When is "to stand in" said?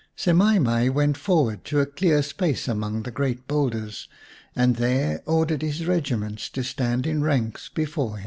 6.49-7.21